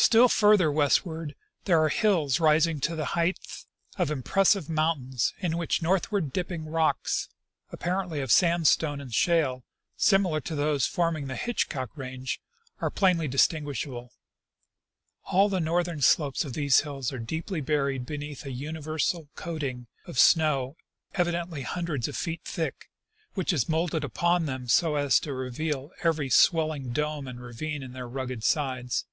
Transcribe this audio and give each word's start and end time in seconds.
Still 0.00 0.28
farther 0.28 0.70
westward 0.70 1.34
there 1.64 1.82
are 1.82 1.88
hills 1.88 2.38
rising 2.38 2.78
to 2.82 2.94
the 2.94 3.04
height 3.16 3.66
of 3.96 4.12
impressive 4.12 4.68
mountains, 4.68 5.34
in 5.40 5.58
which 5.58 5.82
northw; 5.82 6.12
ard 6.14 6.32
dipping 6.32 6.66
rocks, 6.66 7.28
appar 7.72 8.04
ently 8.06 8.22
of 8.22 8.30
sandstone 8.30 9.00
and 9.00 9.12
shale, 9.12 9.64
similar 9.96 10.40
to 10.42 10.54
those 10.54 10.86
forming 10.86 11.26
the 11.26 11.34
Hitch 11.36 11.68
cock 11.68 11.90
range, 11.96 12.40
are 12.80 12.90
plainly 12.92 13.26
distinguishable. 13.26 14.12
All 15.24 15.48
the 15.48 15.58
northern 15.58 16.00
slopes 16.00 16.44
of 16.44 16.52
these 16.52 16.82
hills 16.82 17.12
are 17.12 17.18
deeply 17.18 17.60
buried 17.60 18.06
beneath 18.06 18.46
a 18.46 18.52
universal 18.52 19.28
covering 19.34 19.88
of 20.06 20.16
snow 20.16 20.76
evideiitly 21.16 21.64
hundreds 21.64 22.06
of 22.06 22.16
feet 22.16 22.42
thick, 22.44 22.88
which 23.34 23.52
is 23.52 23.68
molded 23.68 24.04
upon 24.04 24.46
them 24.46 24.68
so 24.68 24.94
as 24.94 25.18
to 25.20 25.32
reveal 25.34 25.90
every 26.04 26.30
swelling 26.30 26.92
dome 26.92 27.26
and 27.26 27.40
ravine 27.42 27.82
in 27.82 27.92
their 27.94 28.08
rugged 28.08 28.44
sides. 28.44 29.04